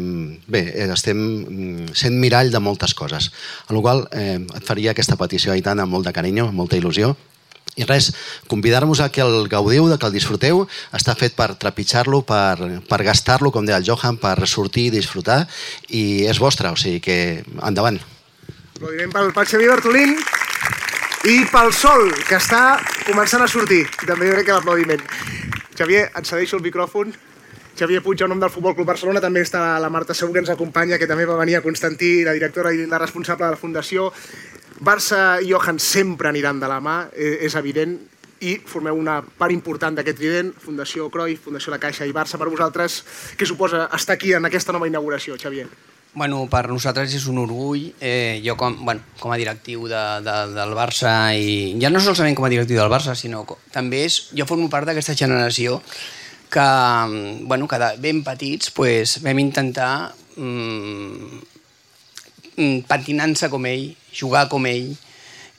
bé, 0.47 0.63
estem 0.87 1.17
mm, 1.19 1.95
sent 1.97 2.17
mirall 2.21 2.51
de 2.53 2.63
moltes 2.63 2.95
coses. 2.97 3.31
A 3.67 3.75
la 3.75 3.83
qual 3.83 4.07
eh, 4.11 4.39
et 4.39 4.67
faria 4.67 4.95
aquesta 4.95 5.19
petició, 5.19 5.53
Aitana, 5.53 5.85
amb 5.85 5.97
molt 5.97 6.07
de 6.07 6.15
carinyo, 6.15 6.49
amb 6.49 6.63
molta 6.63 6.79
il·lusió, 6.79 7.15
i 7.75 7.85
res, 7.85 8.11
convidar-vos 8.47 9.01
a 9.03 9.09
que 9.13 9.21
el 9.21 9.47
gaudiu, 9.51 9.87
de 9.89 9.97
que 9.99 10.07
el 10.09 10.15
disfruteu, 10.15 10.63
està 10.95 11.13
fet 11.19 11.35
per 11.37 11.51
trepitjar-lo, 11.59 12.23
per, 12.25 12.81
per 12.89 13.01
gastar-lo, 13.05 13.51
com 13.51 13.67
deia 13.67 13.77
el 13.77 13.85
Johan, 13.85 14.17
per 14.21 14.39
sortir 14.49 14.87
i 14.87 14.95
disfrutar, 14.97 15.43
i 15.89 16.25
és 16.25 16.39
vostre, 16.41 16.71
o 16.73 16.79
sigui 16.79 17.03
que 17.03 17.17
endavant. 17.61 17.99
Aplaudiment 18.77 19.13
pel, 19.13 19.31
pel 19.33 19.49
Xavier 19.49 19.69
Bartolín 19.73 20.17
i 21.27 21.39
pel 21.51 21.71
Sol, 21.73 22.11
que 22.27 22.37
està 22.37 22.79
començant 23.07 23.41
a 23.43 23.49
sortir. 23.51 23.83
També 24.05 24.29
crec 24.31 24.49
que 24.49 24.57
l'aplaudiment. 24.57 25.01
Xavier, 25.77 26.07
et 26.13 26.29
cedeixo 26.29 26.57
el 26.57 26.65
micròfon. 26.65 27.13
Xavier 27.77 28.01
Puig, 28.01 28.21
en 28.25 28.31
nom 28.33 28.39
del 28.41 28.49
Futbol 28.49 28.73
Club 28.73 28.87
Barcelona, 28.89 29.21
també 29.21 29.43
està 29.45 29.61
la 29.81 29.89
Marta 29.93 30.15
Segur, 30.17 30.33
que 30.33 30.41
ens 30.41 30.49
acompanya, 30.49 30.97
que 30.97 31.09
també 31.09 31.27
va 31.29 31.37
venir 31.37 31.59
a 31.59 31.61
Constantí, 31.61 32.23
la 32.25 32.33
directora 32.33 32.71
i 32.73 32.87
la 32.89 32.97
responsable 33.01 33.45
de 33.45 33.53
la 33.53 33.59
Fundació. 33.61 34.07
Barça 34.79 35.39
i 35.41 35.49
Johan 35.51 35.79
sempre 35.81 36.29
aniran 36.29 36.59
de 36.61 36.67
la 36.69 36.79
mà, 36.83 37.07
eh, 37.15 37.39
és 37.47 37.55
evident, 37.55 37.97
i 38.45 38.57
formeu 38.69 38.93
una 38.93 39.21
part 39.23 39.51
important 39.51 39.95
d'aquest 39.97 40.17
trident, 40.19 40.51
Fundació 40.61 41.09
Cruyff, 41.09 41.45
Fundació 41.47 41.71
La 41.73 41.79
Caixa 41.81 42.05
i 42.05 42.13
Barça, 42.13 42.37
per 42.37 42.49
vosaltres, 42.51 42.99
què 43.37 43.47
suposa 43.49 43.87
estar 43.97 44.13
aquí 44.13 44.33
en 44.37 44.45
aquesta 44.45 44.71
nova 44.75 44.87
inauguració, 44.87 45.37
Xavier? 45.41 45.65
Bueno, 46.17 46.43
per 46.49 46.67
nosaltres 46.69 47.13
és 47.13 47.25
un 47.29 47.37
orgull. 47.37 47.91
Eh, 48.01 48.41
jo 48.45 48.55
com, 48.57 48.73
bueno, 48.85 49.01
com 49.19 49.31
a 49.33 49.37
directiu 49.37 49.87
de, 49.89 50.03
de, 50.25 50.37
del 50.53 50.71
Barça, 50.77 51.33
i 51.37 51.75
ja 51.81 51.89
no 51.89 51.99
solament 51.99 52.37
com 52.37 52.45
a 52.45 52.49
directiu 52.53 52.77
del 52.77 52.89
Barça, 52.93 53.13
sinó 53.17 53.43
co- 53.45 53.57
també 53.73 54.03
és, 54.05 54.29
jo 54.37 54.45
formo 54.49 54.69
part 54.69 54.85
d'aquesta 54.89 55.13
generació 55.17 55.81
que, 56.49 56.67
bueno, 57.43 57.67
que 57.67 57.77
de 57.81 57.89
ben 57.99 58.23
petits 58.23 58.71
pues, 58.71 59.17
vam 59.21 59.37
intentar 59.41 60.13
mm, 60.37 61.41
mm, 62.55 62.79
patinant-se 62.87 63.49
com 63.51 63.65
ell, 63.69 63.89
jugar 64.13 64.47
com 64.49 64.65
ell, 64.69 64.93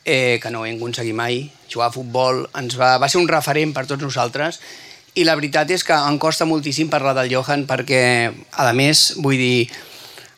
eh, 0.05 0.39
que 0.43 0.51
no 0.51 0.63
ho 0.63 0.67
hem 0.67 0.79
aconseguit 0.81 1.15
mai, 1.15 1.43
jugar 1.69 1.91
a 1.91 1.95
futbol, 1.95 2.47
ens 2.57 2.79
va, 2.81 2.97
va 2.99 3.09
ser 3.09 3.21
un 3.21 3.29
referent 3.29 3.75
per 3.77 3.87
tots 3.87 4.03
nosaltres. 4.03 4.61
I 5.19 5.25
la 5.27 5.35
veritat 5.37 5.71
és 5.75 5.85
que 5.85 5.97
em 5.97 6.19
costa 6.23 6.47
moltíssim 6.47 6.89
parlar 6.89 7.15
del 7.17 7.33
Johan 7.33 7.67
perquè, 7.69 8.03
a 8.57 8.73
més, 8.73 9.13
vull 9.19 9.37
dir, 9.41 9.69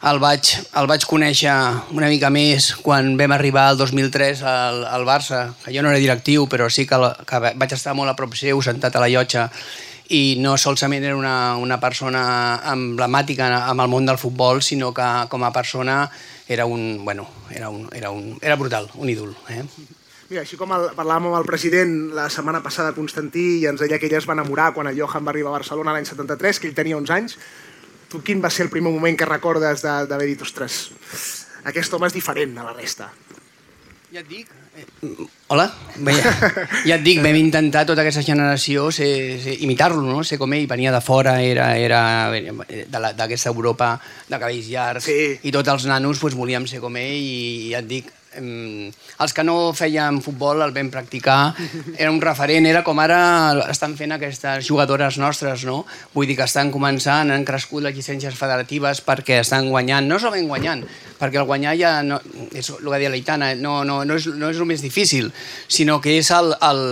el 0.08 0.16
vaig, 0.16 0.54
el 0.80 0.86
vaig 0.88 1.04
conèixer 1.04 1.52
una 1.92 2.08
mica 2.08 2.30
més 2.32 2.70
quan 2.80 3.12
vam 3.20 3.34
arribar 3.36 3.66
al 3.68 3.76
2003 3.76 4.40
al, 4.48 4.82
al 4.88 5.04
Barça, 5.04 5.42
que 5.60 5.74
jo 5.74 5.84
no 5.84 5.92
era 5.92 6.00
directiu, 6.00 6.46
però 6.48 6.70
sí 6.72 6.86
que, 6.88 6.96
que 7.28 7.40
vaig 7.44 7.74
estar 7.76 7.92
molt 7.94 8.08
a 8.08 8.16
prop 8.16 8.32
seu, 8.38 8.62
sentat 8.64 8.96
a 8.96 9.02
la 9.04 9.10
llotja, 9.12 9.50
i 10.10 10.40
no 10.40 10.56
solament 10.58 11.04
era 11.04 11.18
una, 11.18 11.54
una 11.60 11.78
persona 11.78 12.22
emblemàtica 12.72 13.50
amb 13.60 13.84
el 13.84 13.92
món 13.92 14.08
del 14.08 14.18
futbol, 14.18 14.64
sinó 14.64 14.94
que 14.96 15.06
com 15.28 15.44
a 15.44 15.52
persona 15.52 16.00
era 16.50 16.66
un, 16.66 17.04
bueno, 17.04 17.28
era 17.54 17.68
un, 17.70 17.88
era 17.94 18.10
un, 18.10 18.36
era 18.42 18.56
brutal, 18.58 18.90
un 18.98 19.08
ídol. 19.08 19.36
Eh? 19.48 19.62
Mira, 20.30 20.42
així 20.42 20.58
com 20.58 20.70
el, 20.74 20.88
parlàvem 20.98 21.28
amb 21.30 21.38
el 21.38 21.46
president 21.46 21.92
la 22.14 22.28
setmana 22.30 22.58
passada 22.62 22.90
Constantí 22.96 23.44
i 23.60 23.66
ens 23.70 23.80
deia 23.82 23.98
que 24.02 24.06
ell 24.10 24.16
es 24.18 24.26
va 24.28 24.34
enamorar 24.36 24.72
quan 24.74 24.90
el 24.90 24.98
Johan 24.98 25.26
va 25.26 25.30
arribar 25.34 25.52
a 25.54 25.58
Barcelona 25.60 25.94
l'any 25.94 26.06
73, 26.10 26.58
que 26.62 26.68
ell 26.70 26.74
tenia 26.78 26.98
11 26.98 27.14
anys, 27.16 27.36
tu 28.10 28.20
quin 28.26 28.42
va 28.42 28.50
ser 28.50 28.66
el 28.66 28.70
primer 28.74 28.90
moment 28.94 29.18
que 29.18 29.26
recordes 29.30 29.82
de- 29.86 30.06
d'haver 30.10 30.26
dit, 30.32 30.42
ostres, 30.42 30.80
aquest 31.70 31.94
home 31.94 32.10
és 32.10 32.14
diferent 32.18 32.58
a 32.58 32.66
la 32.66 32.74
resta? 32.74 33.12
Ja 34.10 34.20
et 34.24 34.26
dic. 34.28 34.48
Eh, 34.74 35.10
hola? 35.54 35.68
Bé, 36.02 36.12
ja, 36.88 36.96
et 36.96 37.02
dic, 37.06 37.20
vam 37.22 37.36
intentar 37.38 37.84
tota 37.86 38.02
aquesta 38.02 38.24
generació 38.26 38.88
imitar-lo, 39.62 40.02
no? 40.02 40.24
ser 40.26 40.38
com 40.40 40.50
ell, 40.56 40.66
venia 40.70 40.90
de 40.94 41.00
fora, 41.04 41.36
era, 41.46 41.68
era 41.78 42.00
la- 42.30 43.12
d'aquesta 43.14 43.52
Europa 43.52 43.92
de 44.28 44.38
cabells 44.42 44.66
llargs, 44.70 45.06
Sí. 45.06 45.38
i 45.46 45.52
tots 45.54 45.70
els 45.70 45.86
nanos 45.90 46.18
pues, 46.22 46.34
volíem 46.34 46.66
ser 46.66 46.80
com 46.82 46.96
ell, 46.98 47.22
i 47.22 47.70
ja 47.70 47.84
et 47.84 47.90
dic, 47.90 48.10
els 48.38 49.32
que 49.34 49.42
no 49.42 49.72
feien 49.74 50.20
futbol 50.22 50.62
el 50.62 50.74
vam 50.74 50.90
practicar, 50.92 51.54
era 51.96 52.10
un 52.12 52.20
referent, 52.22 52.66
era 52.70 52.82
com 52.86 52.98
ara 53.02 53.20
estan 53.72 53.96
fent 53.98 54.14
aquestes 54.14 54.66
jugadores 54.68 55.18
nostres, 55.18 55.64
no? 55.66 55.82
Vull 56.14 56.28
dir 56.30 56.36
que 56.38 56.46
estan 56.46 56.70
començant, 56.70 57.32
han 57.34 57.46
crescut 57.48 57.82
les 57.82 57.96
llicències 57.96 58.36
federatives 58.38 59.02
perquè 59.06 59.40
estan 59.42 59.68
guanyant, 59.70 60.06
no 60.06 60.20
solament 60.22 60.46
guanyant, 60.50 60.84
perquè 61.18 61.40
el 61.42 61.48
guanyar 61.48 61.74
ja, 61.78 61.96
no, 62.06 62.20
és 62.54 62.70
el 62.70 62.86
que 62.86 63.00
deia 63.00 63.10
l'Aitana, 63.10 63.54
no, 63.58 63.80
no, 63.84 64.04
no, 64.04 64.20
és, 64.20 64.28
no 64.30 64.52
és 64.52 64.60
el 64.60 64.70
més 64.70 64.84
difícil, 64.84 65.32
sinó 65.66 65.98
que 66.00 66.14
és 66.20 66.30
el, 66.36 66.54
el, 66.70 66.84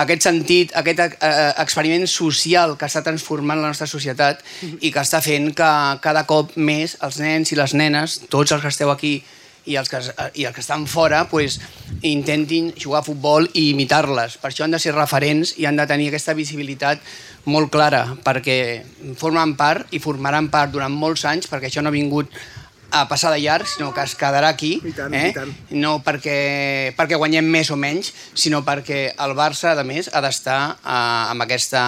aquest 0.00 0.24
sentit, 0.24 0.72
aquest 0.80 1.02
eh, 1.04 1.50
experiment 1.60 2.06
social 2.08 2.76
que 2.80 2.88
està 2.88 3.04
transformant 3.04 3.60
la 3.60 3.68
nostra 3.74 3.88
societat 3.90 4.40
i 4.80 4.88
que 4.88 5.02
està 5.02 5.20
fent 5.20 5.50
que 5.56 5.72
cada 6.00 6.24
cop 6.30 6.56
més 6.56 6.96
els 7.04 7.20
nens 7.20 7.52
i 7.52 7.60
les 7.60 7.76
nenes, 7.76 8.16
tots 8.32 8.56
els 8.56 8.64
que 8.64 8.72
esteu 8.72 8.92
aquí 8.94 9.18
i 9.66 9.76
els 9.80 9.90
que, 9.90 10.00
i 10.34 10.46
els 10.48 10.54
que 10.54 10.62
estan 10.62 10.86
fora 10.90 11.24
pues, 11.30 11.58
intentin 12.06 12.72
jugar 12.78 13.02
a 13.02 13.06
futbol 13.06 13.48
i 13.52 13.70
imitar-les. 13.72 14.38
Per 14.40 14.50
això 14.50 14.64
han 14.64 14.76
de 14.76 14.80
ser 14.82 14.94
referents 14.96 15.56
i 15.58 15.66
han 15.68 15.80
de 15.80 15.88
tenir 15.90 16.08
aquesta 16.10 16.36
visibilitat 16.38 17.02
molt 17.50 17.70
clara, 17.72 18.04
perquè 18.24 18.56
formen 19.18 19.56
part 19.56 19.92
i 19.96 20.00
formaran 20.02 20.50
part 20.52 20.72
durant 20.72 20.92
molts 20.92 21.24
anys, 21.28 21.48
perquè 21.50 21.70
això 21.70 21.84
no 21.84 21.92
ha 21.92 21.96
vingut 21.96 22.32
a 22.90 23.06
passar 23.08 23.30
de 23.32 23.38
llarg, 23.40 23.66
sinó 23.66 23.92
que 23.94 24.02
es 24.02 24.14
quedarà 24.18 24.48
aquí, 24.48 24.80
I 24.84 24.92
tant, 24.92 25.14
eh? 25.14 25.28
i 25.30 25.34
tant. 25.34 25.52
no 25.78 26.00
perquè, 26.02 26.90
perquè 26.98 27.18
guanyem 27.18 27.46
més 27.46 27.70
o 27.70 27.78
menys, 27.78 28.10
sinó 28.34 28.64
perquè 28.66 29.12
el 29.14 29.34
Barça, 29.38 29.76
a 29.78 29.86
més, 29.86 30.10
ha 30.12 30.22
d'estar 30.24 30.58
eh, 30.74 31.30
amb, 31.30 31.46
aquesta, 31.46 31.84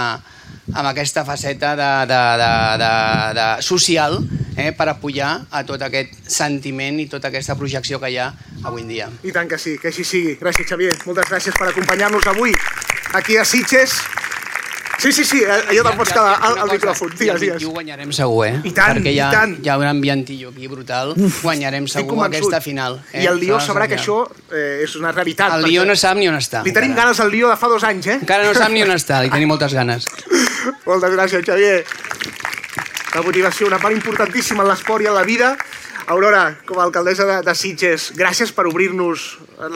amb 0.72 0.92
aquesta 0.92 1.26
faceta 1.26 1.74
de, 1.78 1.90
de, 2.12 2.22
de, 2.42 2.52
de, 2.84 2.94
de 3.40 3.48
social 3.66 4.20
eh, 4.56 4.72
per 4.76 4.88
apoyar 4.92 5.46
a 5.50 5.62
tot 5.68 5.82
aquest 5.82 6.14
sentiment 6.30 7.00
i 7.00 7.06
tota 7.10 7.28
aquesta 7.32 7.56
projecció 7.58 8.00
que 8.00 8.10
hi 8.12 8.18
ha 8.18 8.30
avui 8.64 8.82
en 8.82 8.88
dia. 8.88 9.10
I 9.22 9.32
tant 9.32 9.48
que 9.48 9.58
sí, 9.58 9.78
que 9.78 9.88
així 9.92 10.04
sigui. 10.04 10.36
Gràcies, 10.40 10.68
Xavier. 10.68 10.96
Moltes 11.06 11.30
gràcies 11.30 11.56
per 11.58 11.68
acompanyar-nos 11.72 12.26
avui 12.32 12.52
aquí 13.14 13.36
a 13.36 13.44
Sitges. 13.44 14.00
Sí, 15.02 15.10
sí, 15.10 15.24
sí, 15.26 15.40
allò 15.42 15.82
te'n 15.82 15.96
pots 15.98 16.12
quedar 16.14 16.36
al, 16.46 16.58
al 16.62 16.68
micròfon. 16.70 17.08
I 17.10 17.16
Digues, 17.18 17.40
digues. 17.42 17.56
21 17.58 17.72
guanyarem 17.74 18.12
segur, 18.14 18.44
eh? 18.46 18.52
I 18.62 18.70
tant, 18.76 19.00
Perquè 19.00 19.10
hi 19.10 19.18
ha, 19.18 19.30
i 19.32 19.34
tant. 19.34 19.54
hi 19.58 19.70
ha 19.72 19.74
un 19.80 19.86
ambientillo 19.88 20.52
aquí 20.52 20.68
brutal. 20.70 21.10
guanyarem 21.42 21.88
Estic 21.88 22.04
segur 22.04 22.20
aquesta 22.28 22.60
final. 22.62 23.00
Eh? 23.10 23.24
I 23.24 23.26
el 23.26 23.40
Lió 23.42 23.56
Serà 23.58 23.66
sabrà 23.72 23.88
que 23.90 23.96
això 23.98 24.20
eh, 24.52 24.84
és 24.84 24.94
una 25.00 25.10
realitat. 25.10 25.56
El 25.56 25.66
Lió 25.66 25.82
no 25.88 25.96
sap 25.98 26.20
ni 26.20 26.28
on 26.30 26.38
està. 26.38 26.62
Li 26.62 26.70
tenim 26.76 26.92
encara. 26.92 27.08
ganes 27.08 27.24
al 27.24 27.32
Lió 27.34 27.50
de 27.50 27.56
fa 27.58 27.72
dos 27.72 27.82
anys, 27.88 28.06
eh? 28.06 28.18
Encara 28.20 28.46
no 28.46 28.54
sap 28.54 28.70
ni 28.70 28.84
on 28.86 28.94
està, 28.94 29.24
li 29.26 29.32
tenim 29.34 29.50
moltes 29.50 29.74
ganes. 29.74 30.06
Moltes 30.86 31.10
gràcies, 31.16 31.42
Xavier. 31.46 31.82
La 33.12 33.20
motivació, 33.20 33.66
una 33.68 33.78
part 33.78 33.92
importantíssima 33.92 34.64
en 34.64 34.70
l'esport 34.70 35.04
i 35.04 35.08
en 35.10 35.12
la 35.12 35.24
vida. 35.28 35.52
Aurora, 36.12 36.56
com 36.66 36.80
a 36.80 36.86
alcaldessa 36.86 37.26
de, 37.28 37.34
de 37.44 37.54
Sitges, 37.54 38.08
gràcies 38.16 38.50
per 38.56 38.64
obrir-nos... 38.70 39.26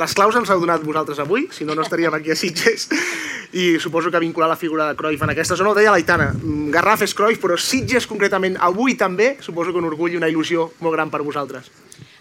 Les 0.00 0.14
claus 0.16 0.34
ens 0.40 0.48
heu 0.50 0.62
donat 0.62 0.82
vosaltres 0.82 1.20
avui, 1.22 1.44
si 1.52 1.68
no, 1.68 1.76
no 1.76 1.84
estaríem 1.84 2.16
aquí 2.16 2.32
a 2.32 2.36
Sitges. 2.38 2.88
I 3.52 3.76
suposo 3.78 4.10
que 4.10 4.22
vincular 4.24 4.48
la 4.48 4.56
figura 4.56 4.88
de 4.88 4.96
Cruyff 4.96 5.22
en 5.22 5.34
aquesta 5.36 5.54
zona, 5.54 5.70
ho 5.70 5.76
deia 5.76 5.92
l'Aitana. 5.92 6.32
mm, 6.32 6.70
Garraf 6.74 7.04
és 7.04 7.14
Cruyff, 7.14 7.42
però 7.44 7.60
Sitges 7.60 8.08
concretament 8.08 8.56
avui 8.58 8.96
també, 8.96 9.36
suposo 9.40 9.70
que 9.70 9.84
un 9.84 9.92
orgull 9.92 10.16
i 10.16 10.16
una 10.16 10.32
il·lusió 10.32 10.72
molt 10.80 10.96
gran 10.96 11.12
per 11.12 11.22
vosaltres. 11.22 11.70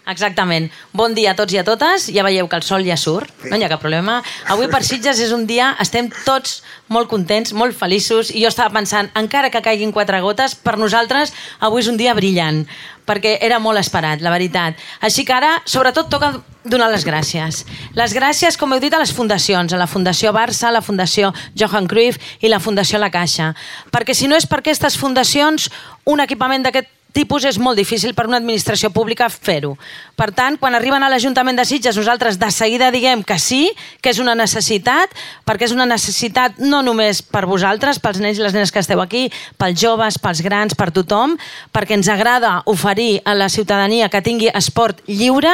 Exactament. 0.06 0.70
Bon 0.94 1.14
dia 1.16 1.32
a 1.32 1.36
tots 1.38 1.50
i 1.52 1.58
a 1.58 1.64
totes. 1.66 2.06
Ja 2.14 2.22
veieu 2.22 2.46
que 2.46 2.58
el 2.60 2.62
sol 2.62 2.86
ja 2.86 2.94
surt, 2.96 3.32
no 3.50 3.58
hi 3.58 3.64
ha 3.66 3.70
cap 3.72 3.82
problema. 3.82 4.20
Avui 4.54 4.68
per 4.70 4.84
Sitges 4.86 5.18
és 5.24 5.32
un 5.34 5.48
dia, 5.50 5.72
estem 5.82 6.12
tots 6.24 6.60
molt 6.94 7.10
contents, 7.10 7.50
molt 7.52 7.74
feliços, 7.74 8.30
i 8.30 8.44
jo 8.44 8.52
estava 8.52 8.70
pensant, 8.76 9.10
encara 9.18 9.50
que 9.50 9.64
caiguin 9.64 9.94
quatre 9.94 10.20
gotes, 10.22 10.54
per 10.54 10.76
nosaltres 10.78 11.34
avui 11.58 11.82
és 11.82 11.90
un 11.90 11.98
dia 11.98 12.14
brillant, 12.14 12.62
perquè 13.06 13.36
era 13.42 13.58
molt 13.58 13.82
esperat, 13.82 14.22
la 14.22 14.30
veritat. 14.30 14.78
Així 15.02 15.26
que 15.26 15.34
ara, 15.34 15.56
sobretot, 15.66 16.06
toca 16.10 16.36
donar 16.62 16.88
les 16.90 17.06
gràcies. 17.06 17.64
Les 17.98 18.14
gràcies, 18.14 18.58
com 18.58 18.74
heu 18.74 18.82
dit, 18.82 18.94
a 18.94 19.02
les 19.02 19.14
fundacions, 19.14 19.74
a 19.74 19.78
la 19.78 19.90
Fundació 19.90 20.30
Barça, 20.34 20.68
a 20.70 20.76
la 20.78 20.82
Fundació 20.86 21.32
Johan 21.58 21.90
Cruyff 21.90 22.38
i 22.42 22.50
la 22.50 22.62
Fundació 22.62 23.02
La 23.02 23.10
Caixa. 23.10 23.54
Perquè 23.90 24.14
si 24.14 24.30
no 24.30 24.38
és 24.38 24.46
per 24.46 24.62
aquestes 24.62 24.98
fundacions, 24.98 25.66
un 26.06 26.22
equipament 26.22 26.66
d'aquest 26.66 26.95
tipus 27.16 27.46
és 27.48 27.56
molt 27.58 27.80
difícil 27.80 28.12
per 28.14 28.26
una 28.28 28.36
administració 28.36 28.90
pública 28.92 29.30
fer-ho. 29.32 29.72
Per 30.16 30.28
tant, 30.36 30.58
quan 30.60 30.76
arriben 30.76 31.02
a 31.02 31.08
l'Ajuntament 31.12 31.56
de 31.56 31.64
Sitges, 31.68 31.96
nosaltres 31.96 32.38
de 32.40 32.50
seguida 32.52 32.90
diguem 32.92 33.24
que 33.24 33.38
sí, 33.40 33.70
que 34.04 34.12
és 34.12 34.20
una 34.20 34.36
necessitat, 34.36 35.12
perquè 35.48 35.66
és 35.68 35.74
una 35.74 35.88
necessitat 35.88 36.60
no 36.60 36.82
només 36.84 37.22
per 37.24 37.46
vosaltres, 37.48 38.00
pels 38.02 38.20
nens 38.20 38.40
i 38.40 38.44
les 38.44 38.54
nenes 38.56 38.72
que 38.72 38.82
esteu 38.84 39.00
aquí, 39.02 39.26
pels 39.60 39.80
joves, 39.80 40.20
pels 40.20 40.42
grans, 40.44 40.76
per 40.76 40.90
tothom, 40.94 41.36
perquè 41.72 41.96
ens 41.96 42.10
agrada 42.12 42.60
oferir 42.68 43.22
a 43.24 43.34
la 43.36 43.48
ciutadania 43.52 44.10
que 44.12 44.22
tingui 44.24 44.50
esport 44.52 45.00
lliure, 45.08 45.52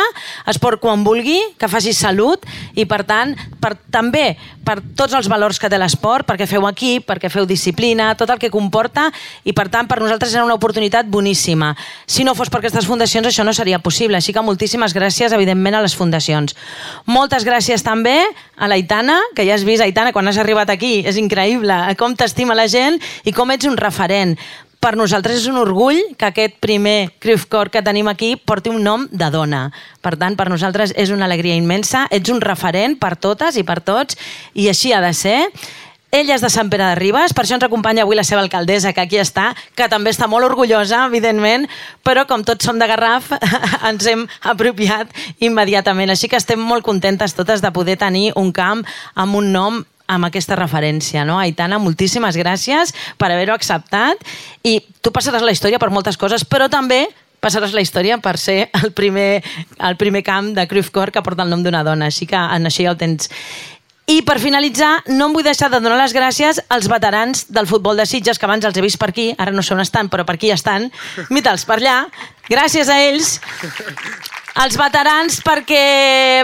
esport 0.50 0.82
quan 0.82 1.06
vulgui, 1.06 1.38
que 1.58 1.70
faci 1.70 1.94
salut, 1.94 2.46
i 2.74 2.86
per 2.88 3.02
tant, 3.08 3.36
per, 3.62 3.76
també 3.94 4.32
per 4.62 4.78
tots 4.96 5.14
els 5.18 5.28
valors 5.30 5.58
que 5.58 5.70
té 5.70 5.78
l'esport, 5.78 6.26
perquè 6.26 6.46
feu 6.50 6.66
equip, 6.70 7.06
perquè 7.08 7.30
feu 7.32 7.46
disciplina, 7.46 8.12
tot 8.18 8.30
el 8.30 8.40
que 8.42 8.50
comporta, 8.52 9.08
i 9.44 9.54
per 9.54 9.68
tant, 9.72 9.88
per 9.90 9.98
nosaltres 10.02 10.34
era 10.34 10.46
una 10.46 10.58
oportunitat 10.58 11.10
boníssima. 11.10 11.51
Si 12.06 12.24
no 12.24 12.34
fos 12.34 12.50
per 12.50 12.60
aquestes 12.60 12.86
fundacions, 12.88 13.26
això 13.28 13.44
no 13.44 13.54
seria 13.56 13.80
possible. 13.82 14.18
Així 14.18 14.32
que 14.32 14.44
moltíssimes 14.44 14.94
gràcies, 14.96 15.32
evidentment, 15.32 15.76
a 15.78 15.84
les 15.84 15.96
fundacions. 15.98 16.56
Moltes 17.06 17.46
gràcies 17.48 17.84
també 17.84 18.18
a 18.56 18.68
l'Aitana, 18.68 19.20
que 19.36 19.46
ja 19.46 19.54
has 19.54 19.64
vist, 19.64 19.82
Aitana, 19.82 20.12
quan 20.12 20.28
has 20.28 20.40
arribat 20.40 20.70
aquí, 20.70 21.00
és 21.06 21.20
increïble 21.20 21.78
com 21.98 22.16
t'estima 22.18 22.56
la 22.58 22.68
gent 22.68 22.98
i 23.24 23.32
com 23.32 23.50
ets 23.54 23.68
un 23.68 23.78
referent. 23.78 24.36
Per 24.82 24.96
nosaltres 24.98 25.38
és 25.38 25.46
un 25.46 25.60
orgull 25.60 26.00
que 26.18 26.26
aquest 26.26 26.56
primer 26.58 27.12
Cruyff 27.22 27.46
que 27.46 27.82
tenim 27.86 28.08
aquí 28.10 28.34
porti 28.34 28.72
un 28.72 28.82
nom 28.82 29.04
de 29.12 29.28
dona. 29.30 29.68
Per 30.02 30.16
tant, 30.18 30.34
per 30.34 30.48
nosaltres 30.50 30.90
és 30.98 31.12
una 31.14 31.28
alegria 31.28 31.54
immensa, 31.54 32.08
ets 32.10 32.32
un 32.34 32.40
referent 32.42 32.98
per 32.98 33.14
totes 33.14 33.56
i 33.56 33.62
per 33.62 33.78
tots, 33.78 34.18
i 34.58 34.66
així 34.68 34.90
ha 34.90 35.00
de 35.00 35.12
ser. 35.14 35.38
Ella 36.12 36.34
és 36.36 36.42
de 36.44 36.48
Sant 36.52 36.68
Pere 36.68 36.84
de 36.90 36.96
Ribes, 36.98 37.32
per 37.32 37.46
això 37.46 37.54
ens 37.56 37.64
acompanya 37.64 38.02
avui 38.04 38.18
la 38.18 38.22
seva 38.28 38.42
alcaldessa, 38.42 38.90
que 38.92 39.00
aquí 39.00 39.16
està, 39.16 39.46
que 39.72 39.86
també 39.88 40.12
està 40.12 40.26
molt 40.28 40.44
orgullosa, 40.44 41.06
evidentment, 41.08 41.64
però 42.04 42.26
com 42.28 42.44
tots 42.44 42.68
som 42.68 42.76
de 42.76 42.84
Garraf, 42.90 43.30
ens 43.88 44.10
hem 44.10 44.26
apropiat 44.52 45.08
immediatament. 45.40 46.12
Així 46.12 46.28
que 46.28 46.36
estem 46.36 46.60
molt 46.60 46.84
contentes 46.84 47.32
totes 47.32 47.64
de 47.64 47.72
poder 47.72 47.96
tenir 47.96 48.26
un 48.36 48.52
camp 48.52 48.84
amb 49.14 49.40
un 49.40 49.48
nom 49.56 49.80
amb 50.12 50.28
aquesta 50.28 50.60
referència, 50.60 51.24
no? 51.24 51.38
Aitana, 51.40 51.80
moltíssimes 51.80 52.36
gràcies 52.36 52.92
per 53.16 53.32
haver-ho 53.32 53.56
acceptat 53.56 54.20
i 54.68 54.82
tu 55.00 55.16
passaràs 55.16 55.40
la 55.40 55.56
història 55.56 55.80
per 55.80 55.88
moltes 55.88 56.20
coses, 56.20 56.44
però 56.44 56.68
també 56.68 57.06
passaràs 57.40 57.72
la 57.72 57.80
història 57.80 58.20
per 58.22 58.36
ser 58.36 58.66
el 58.82 58.92
primer, 58.92 59.40
el 59.80 59.96
primer 59.96 60.20
camp 60.28 60.52
de 60.58 60.68
Cruyff 60.68 60.92
Court 60.92 61.16
que 61.16 61.24
porta 61.24 61.46
el 61.46 61.50
nom 61.50 61.64
d'una 61.64 61.80
dona, 61.88 62.12
així 62.12 62.28
que 62.28 62.36
en 62.36 62.68
això 62.68 62.84
ja 62.84 62.92
ho 62.92 63.00
tens. 63.00 63.32
I 64.10 64.18
per 64.26 64.40
finalitzar, 64.42 65.04
no 65.14 65.28
em 65.28 65.34
vull 65.36 65.46
deixar 65.46 65.68
de 65.70 65.78
donar 65.80 66.00
les 66.00 66.14
gràcies 66.14 66.58
als 66.74 66.88
veterans 66.90 67.44
del 67.54 67.68
futbol 67.70 67.96
de 67.96 68.06
Sitges, 68.08 68.38
que 68.38 68.48
abans 68.48 68.66
els 68.66 68.76
he 68.76 68.82
vist 68.82 68.98
per 68.98 69.12
aquí, 69.12 69.28
ara 69.38 69.54
no 69.54 69.62
sé 69.62 69.76
on 69.76 69.84
estan, 69.84 70.10
però 70.10 70.26
per 70.26 70.34
aquí 70.34 70.50
estan. 70.50 70.88
Mita'ls 71.34 71.64
per 71.68 71.78
allà. 71.78 71.96
Gràcies 72.50 72.90
a 72.90 72.98
ells, 73.06 73.36
als 74.58 74.76
veterans, 74.80 75.38
perquè 75.46 76.42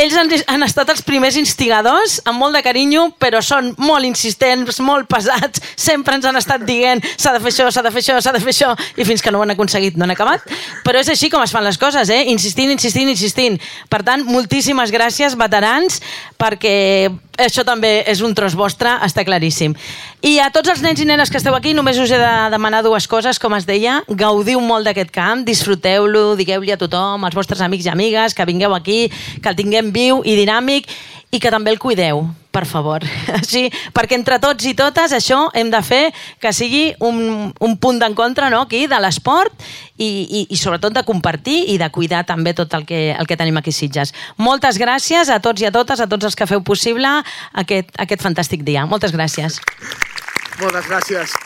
ells 0.00 0.16
han, 0.16 0.30
han 0.54 0.64
estat 0.64 0.90
els 0.92 1.02
primers 1.04 1.36
instigadors, 1.40 2.18
amb 2.28 2.40
molt 2.40 2.56
de 2.56 2.62
carinyo, 2.64 3.06
però 3.20 3.40
són 3.44 3.72
molt 3.80 4.06
insistents, 4.08 4.80
molt 4.84 5.08
pesats, 5.10 5.62
sempre 5.76 6.16
ens 6.16 6.28
han 6.28 6.38
estat 6.40 6.64
dient 6.66 7.02
s'ha 7.16 7.34
de 7.34 7.42
fer 7.42 7.52
això, 7.52 7.68
s'ha 7.72 7.84
de 7.84 7.92
fer 7.92 8.02
això, 8.04 8.18
s'ha 8.22 8.34
de 8.36 8.42
fer 8.42 8.54
això, 8.54 8.70
i 8.96 9.06
fins 9.08 9.22
que 9.22 9.32
no 9.32 9.40
ho 9.40 9.46
han 9.46 9.54
aconseguit 9.54 9.98
no 9.98 10.06
han 10.06 10.14
acabat. 10.14 10.46
Però 10.86 11.00
és 11.00 11.10
així 11.12 11.30
com 11.32 11.44
es 11.44 11.54
fan 11.54 11.66
les 11.66 11.78
coses, 11.80 12.12
eh? 12.12 12.22
insistint, 12.32 12.72
insistint, 12.72 13.10
insistint. 13.12 13.58
Per 13.92 14.02
tant, 14.06 14.24
moltíssimes 14.28 14.92
gràcies, 14.94 15.36
veterans, 15.38 16.00
perquè 16.40 17.10
això 17.38 17.64
també 17.64 18.00
és 18.10 18.20
un 18.24 18.34
tros 18.34 18.56
vostre, 18.58 18.92
està 19.06 19.24
claríssim. 19.24 19.74
I 20.22 20.38
a 20.42 20.50
tots 20.54 20.72
els 20.72 20.82
nens 20.82 21.00
i 21.00 21.06
nenes 21.08 21.30
que 21.30 21.38
esteu 21.40 21.54
aquí, 21.56 21.74
només 21.76 21.98
us 21.98 22.10
he 22.10 22.18
de 22.20 22.34
demanar 22.52 22.82
dues 22.86 23.06
coses, 23.08 23.38
com 23.38 23.54
es 23.56 23.68
deia, 23.68 24.00
gaudiu 24.08 24.60
molt 24.60 24.88
d'aquest 24.88 25.12
camp, 25.14 25.44
disfruteu-lo, 25.46 26.34
digueu-li 26.36 26.74
a 26.74 26.80
tothom, 26.80 27.24
als 27.24 27.38
vostres 27.38 27.62
amics 27.64 27.88
i 27.88 27.94
amigues, 27.94 28.34
que 28.34 28.48
vingueu 28.48 28.74
aquí, 28.76 29.06
que 29.42 29.48
el 29.52 29.58
tinguem 29.58 29.92
viu 29.94 30.24
i 30.24 30.36
dinàmic, 30.38 30.90
i 31.30 31.38
que 31.38 31.50
també 31.52 31.70
el 31.70 31.78
cuideu, 31.78 32.24
per 32.60 32.68
favor. 32.68 33.04
Així, 33.38 33.68
perquè 33.96 34.18
entre 34.18 34.36
tots 34.42 34.66
i 34.68 34.74
totes 34.76 35.14
això 35.16 35.46
hem 35.56 35.70
de 35.72 35.80
fer 35.84 36.02
que 36.42 36.52
sigui 36.52 36.90
un, 37.06 37.48
un 37.48 37.76
punt 37.80 38.00
d'encontre 38.02 38.50
no, 38.52 38.66
aquí 38.66 38.84
de 38.90 39.00
l'esport 39.00 39.54
i, 39.96 40.08
i, 40.08 40.42
i 40.52 40.60
sobretot 40.60 40.92
de 40.96 41.04
compartir 41.08 41.62
i 41.72 41.78
de 41.80 41.88
cuidar 41.94 42.26
també 42.28 42.52
tot 42.56 42.76
el 42.76 42.84
que, 42.88 43.00
el 43.16 43.30
que 43.30 43.38
tenim 43.40 43.56
aquí 43.60 43.72
Sitges. 43.72 44.12
Moltes 44.36 44.80
gràcies 44.80 45.32
a 45.32 45.40
tots 45.40 45.64
i 45.64 45.70
a 45.70 45.72
totes, 45.74 46.04
a 46.04 46.08
tots 46.10 46.28
els 46.28 46.36
que 46.36 46.48
feu 46.50 46.60
possible 46.66 47.08
aquest, 47.64 47.94
aquest 47.96 48.28
fantàstic 48.28 48.66
dia. 48.66 48.84
Moltes 48.90 49.16
gràcies. 49.16 49.62
Moltes 50.60 50.90
gràcies. 50.90 51.36